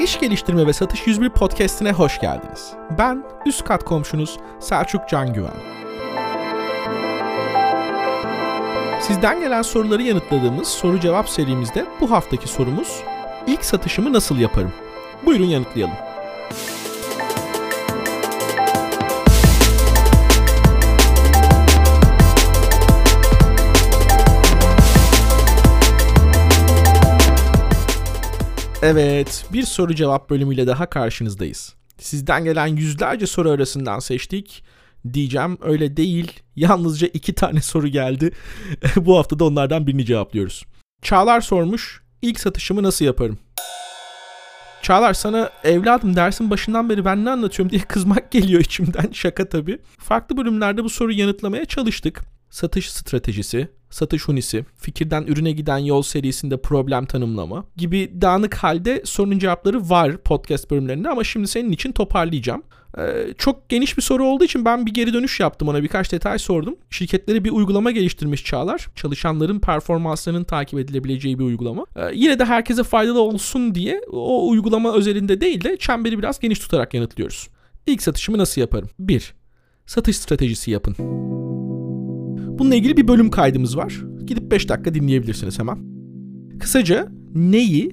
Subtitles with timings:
[0.00, 2.72] İş Geliştirme ve Satış 101 podcastine hoş geldiniz.
[2.98, 5.50] Ben üst kat komşunuz Selçuk Can Güven.
[9.00, 13.02] Sizden gelen soruları yanıtladığımız soru cevap serimizde bu haftaki sorumuz
[13.46, 14.72] ilk satışımı nasıl yaparım?
[15.26, 15.96] Buyurun yanıtlayalım.
[28.82, 31.74] Evet, bir soru cevap bölümüyle daha karşınızdayız.
[31.98, 34.64] Sizden gelen yüzlerce soru arasından seçtik.
[35.12, 36.40] Diyeceğim öyle değil.
[36.56, 38.30] Yalnızca iki tane soru geldi.
[38.96, 40.64] Bu hafta da onlardan birini cevaplıyoruz.
[41.02, 42.02] Çağlar sormuş.
[42.22, 43.38] İlk satışımı nasıl yaparım?
[44.82, 49.08] Çağlar sana evladım dersin başından beri ben ne anlatıyorum diye kızmak geliyor içimden.
[49.12, 49.78] Şaka tabii.
[49.98, 52.20] Farklı bölümlerde bu soruyu yanıtlamaya çalıştık.
[52.50, 59.38] Satış stratejisi, satış hunisi, fikirden ürüne giden yol serisinde problem tanımlama gibi dağınık halde sorunun
[59.38, 62.62] cevapları var podcast bölümlerinde ama şimdi senin için toparlayacağım.
[62.98, 66.38] Ee, çok geniş bir soru olduğu için ben bir geri dönüş yaptım ona birkaç detay
[66.38, 66.76] sordum.
[66.90, 68.88] Şirketleri bir uygulama geliştirmiş Çağlar.
[68.96, 71.86] Çalışanların performanslarının takip edilebileceği bir uygulama.
[71.96, 76.58] Ee, yine de herkese faydalı olsun diye o uygulama özelinde değil de çemberi biraz geniş
[76.58, 77.48] tutarak yanıtlıyoruz.
[77.86, 78.90] İlk satışımı nasıl yaparım?
[78.98, 79.34] 1.
[79.86, 81.49] Satış stratejisi yapın.
[82.60, 84.00] Bununla ilgili bir bölüm kaydımız var.
[84.24, 85.78] Gidip 5 dakika dinleyebilirsiniz hemen.
[86.58, 87.92] Kısaca neyi,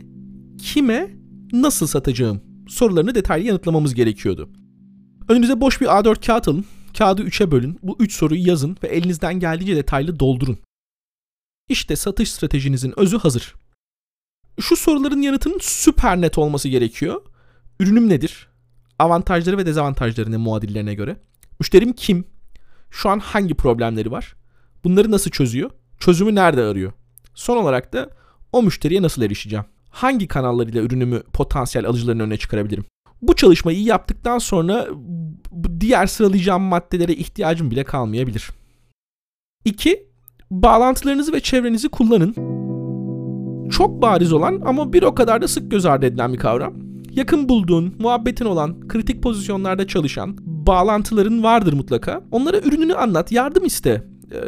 [0.61, 1.09] kime,
[1.53, 4.49] nasıl satacağım sorularını detaylı yanıtlamamız gerekiyordu.
[5.29, 6.65] Önünüze boş bir A4 kağıt alın.
[6.97, 7.79] Kağıdı 3'e bölün.
[7.83, 10.57] Bu 3 soruyu yazın ve elinizden geldiğince detaylı doldurun.
[11.69, 13.53] İşte satış stratejinizin özü hazır.
[14.59, 17.21] Şu soruların yanıtının süper net olması gerekiyor.
[17.79, 18.47] Ürünüm nedir?
[18.99, 21.17] Avantajları ve dezavantajları ne muadillerine göre?
[21.59, 22.25] Müşterim kim?
[22.91, 24.37] Şu an hangi problemleri var?
[24.83, 25.71] Bunları nasıl çözüyor?
[25.99, 26.91] Çözümü nerede arıyor?
[27.33, 28.09] Son olarak da
[28.51, 29.65] o müşteriye nasıl erişeceğim?
[29.89, 32.85] Hangi kanallarıyla ürünümü potansiyel alıcıların önüne çıkarabilirim?
[33.21, 34.87] Bu çalışmayı yaptıktan sonra
[35.79, 38.49] diğer sıralayacağım maddelere ihtiyacım bile kalmayabilir.
[39.65, 40.07] 2.
[40.51, 42.33] Bağlantılarınızı ve çevrenizi kullanın.
[43.69, 46.73] Çok bariz olan ama bir o kadar da sık göz ardı edilen bir kavram.
[47.11, 52.21] Yakın bulduğun, muhabbetin olan, kritik pozisyonlarda çalışan bağlantıların vardır mutlaka.
[52.31, 54.03] Onlara ürününü anlat, yardım iste.
[54.33, 54.39] Ee,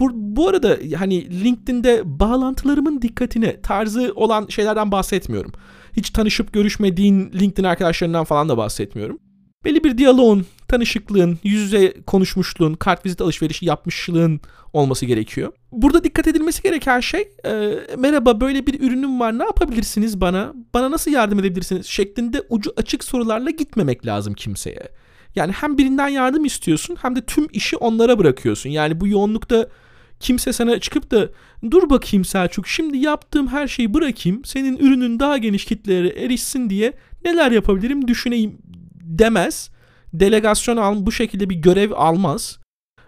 [0.00, 5.52] bu, bu arada hani LinkedIn'de bağlantılarımın dikkatine tarzı olan şeylerden bahsetmiyorum.
[5.92, 9.18] Hiç tanışıp görüşmediğin LinkedIn arkadaşlarından falan da bahsetmiyorum.
[9.64, 14.40] Belli bir diyaloğun, tanışıklığın, yüz yüze konuşmuşluğun, kartvizit alışverişi yapmışlığın
[14.72, 15.52] olması gerekiyor.
[15.72, 20.52] Burada dikkat edilmesi gereken şey e, merhaba böyle bir ürünüm var ne yapabilirsiniz bana?
[20.74, 21.86] Bana nasıl yardım edebilirsiniz?
[21.86, 24.88] şeklinde ucu açık sorularla gitmemek lazım kimseye.
[25.36, 28.70] Yani hem birinden yardım istiyorsun hem de tüm işi onlara bırakıyorsun.
[28.70, 29.68] Yani bu yoğunlukta
[30.20, 31.28] kimse sana çıkıp da
[31.70, 36.92] dur bakayım Selçuk şimdi yaptığım her şeyi bırakayım senin ürünün daha geniş kitlelere erişsin diye
[37.24, 38.58] neler yapabilirim düşüneyim
[39.00, 39.70] demez.
[40.12, 42.58] Delegasyon al bu şekilde bir görev almaz.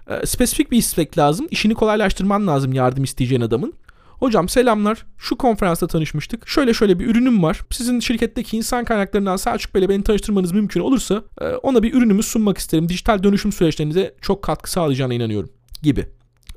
[0.09, 1.47] E, spesifik bir istek lazım.
[1.51, 3.73] İşini kolaylaştırman lazım yardım isteyeceğin adamın.
[4.19, 5.07] Hocam selamlar.
[5.19, 6.49] Şu konferansta tanışmıştık.
[6.49, 7.61] Şöyle şöyle bir ürünüm var.
[7.71, 12.59] Sizin şirketteki insan kaynaklarından Selçuk Bey'le beni tanıştırmanız mümkün olursa e, ona bir ürünümü sunmak
[12.59, 12.89] isterim.
[12.89, 15.51] Dijital dönüşüm süreçlerinize çok katkı sağlayacağına inanıyorum.
[15.83, 16.07] Gibi.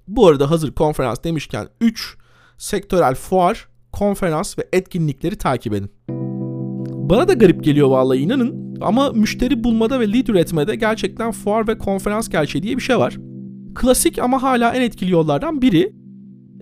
[0.07, 2.17] Bu arada hazır konferans demişken 3
[2.57, 5.91] sektörel fuar, konferans ve etkinlikleri takip edin.
[7.09, 11.77] Bana da garip geliyor vallahi inanın ama müşteri bulmada ve lead üretmede gerçekten fuar ve
[11.77, 13.17] konferans gerçeği diye bir şey var.
[13.75, 16.00] Klasik ama hala en etkili yollardan biri.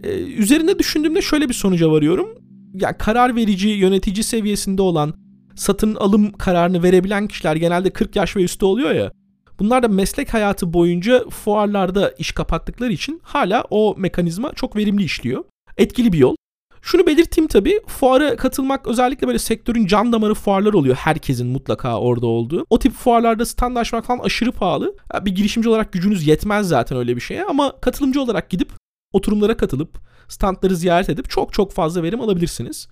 [0.04, 2.30] Ee, üzerinde düşündüğümde şöyle bir sonuca varıyorum.
[2.74, 5.14] Yani karar verici, yönetici seviyesinde olan,
[5.56, 9.12] satın alım kararını verebilen kişiler genelde 40 yaş ve üstü oluyor ya.
[9.60, 15.44] Bunlar da meslek hayatı boyunca fuarlarda iş kapattıkları için hala o mekanizma çok verimli işliyor.
[15.78, 16.36] Etkili bir yol.
[16.82, 20.96] Şunu belirteyim tabii fuara katılmak özellikle böyle sektörün can damarı fuarlar oluyor.
[20.96, 22.66] Herkesin mutlaka orada olduğu.
[22.70, 24.96] O tip fuarlarda standlaşmak falan aşırı pahalı.
[25.22, 28.70] Bir girişimci olarak gücünüz yetmez zaten öyle bir şeye ama katılımcı olarak gidip
[29.14, 32.88] oturumlara katılıp standları ziyaret edip çok çok fazla verim alabilirsiniz.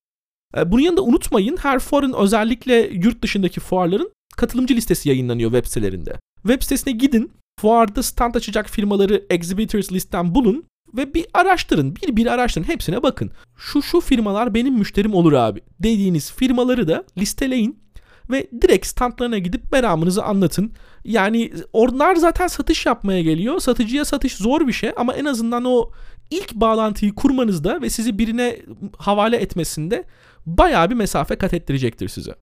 [0.58, 6.20] E, bunun yanında unutmayın her fuarın özellikle yurt dışındaki fuarların katılımcı listesi yayınlanıyor web sitelerinde.
[6.42, 11.96] Web sitesine gidin, fuarda stand açacak firmaları exhibitors listten bulun ve bir araştırın.
[11.96, 12.68] Bir bir araştırın.
[12.68, 13.32] Hepsine bakın.
[13.58, 17.80] Şu şu firmalar benim müşterim olur abi dediğiniz firmaları da listeleyin
[18.30, 20.74] ve direkt standlarına gidip meramınızı anlatın.
[21.06, 23.60] Yani onlar zaten satış yapmaya geliyor.
[23.60, 25.92] Satıcıya satış zor bir şey ama en azından o
[26.30, 28.58] ilk bağlantıyı kurmanızda ve sizi birine
[28.98, 30.04] havale etmesinde
[30.46, 32.36] bayağı bir mesafe kat ettirecektir size.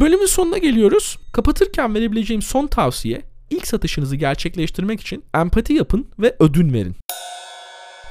[0.00, 1.18] Bölümün sonuna geliyoruz.
[1.32, 6.96] Kapatırken verebileceğim son tavsiye ilk satışınızı gerçekleştirmek için empati yapın ve ödün verin.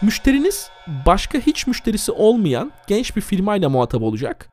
[0.02, 0.70] Müşteriniz
[1.06, 4.50] başka hiç müşterisi olmayan genç bir firmayla muhatap olacak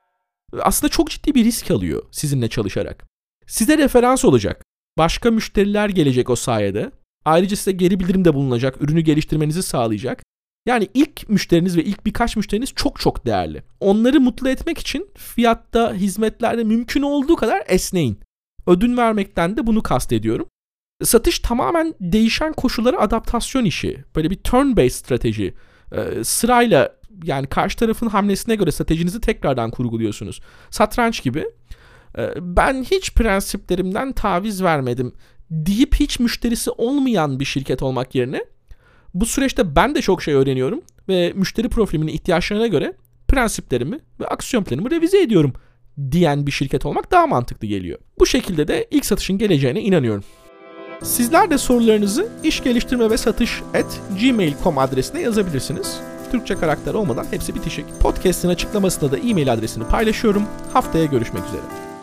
[0.62, 3.04] aslında çok ciddi bir risk alıyor sizinle çalışarak.
[3.46, 4.64] Size referans olacak.
[4.98, 6.90] Başka müşteriler gelecek o sayede.
[7.24, 10.22] Ayrıca size geri bildirim de bulunacak, ürünü geliştirmenizi sağlayacak.
[10.66, 13.62] Yani ilk müşteriniz ve ilk birkaç müşteriniz çok çok değerli.
[13.80, 18.20] Onları mutlu etmek için fiyatta, hizmetlerde mümkün olduğu kadar esneyin.
[18.66, 20.48] Ödün vermekten de bunu kastediyorum.
[21.02, 24.04] Satış tamamen değişen koşullara adaptasyon işi.
[24.16, 25.54] Böyle bir turn-based strateji.
[25.96, 30.40] Ee, sırayla yani karşı tarafın hamlesine göre stratejinizi tekrardan kurguluyorsunuz.
[30.70, 31.44] Satranç gibi.
[32.18, 35.12] Ee, ben hiç prensiplerimden taviz vermedim
[35.50, 38.44] deyip hiç müşterisi olmayan bir şirket olmak yerine
[39.14, 42.94] bu süreçte ben de çok şey öğreniyorum ve müşteri profilimin ihtiyaçlarına göre
[43.28, 45.52] prensiplerimi ve aksiyon planımı revize ediyorum
[46.10, 47.98] diyen bir şirket olmak daha mantıklı geliyor.
[48.18, 50.24] Bu şekilde de ilk satışın geleceğine inanıyorum.
[51.04, 56.00] Sizler de sorularınızı iş geliştirme ve satış at gmail.com adresine yazabilirsiniz.
[56.30, 58.00] Türkçe karakter olmadan hepsi bitişik.
[58.00, 60.42] Podcast'in açıklamasında da e-mail adresini paylaşıyorum.
[60.72, 61.93] Haftaya görüşmek üzere.